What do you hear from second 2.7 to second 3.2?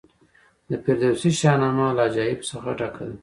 ډکه ده.